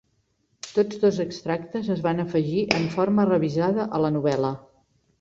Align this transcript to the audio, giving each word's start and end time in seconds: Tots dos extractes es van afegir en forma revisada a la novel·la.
Tots 0.77 1.01
dos 1.03 1.19
extractes 1.25 1.91
es 1.97 2.03
van 2.09 2.23
afegir 2.25 2.65
en 2.81 2.91
forma 2.97 3.29
revisada 3.33 3.89
a 4.01 4.05
la 4.07 4.17
novel·la. 4.21 4.57